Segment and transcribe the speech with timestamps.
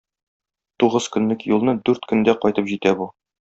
[0.83, 3.13] Тугыз көнлек юлны дүрт көндә кайтып җитә бу.